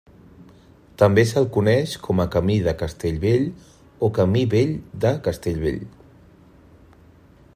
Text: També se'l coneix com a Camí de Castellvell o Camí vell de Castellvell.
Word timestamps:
També 1.01 1.25
se'l 1.31 1.45
coneix 1.57 1.93
com 2.07 2.23
a 2.23 2.25
Camí 2.37 2.55
de 2.69 2.73
Castellvell 2.79 3.45
o 4.09 4.11
Camí 4.17 4.43
vell 4.57 4.75
de 5.05 5.15
Castellvell. 5.29 5.81